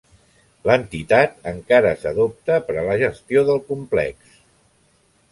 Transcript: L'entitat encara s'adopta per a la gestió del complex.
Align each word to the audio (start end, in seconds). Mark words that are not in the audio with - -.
L'entitat 0.67 1.35
encara 1.51 1.91
s'adopta 2.03 2.55
per 2.69 2.77
a 2.79 2.85
la 2.87 2.95
gestió 3.01 3.43
del 3.51 3.61
complex. 3.69 4.33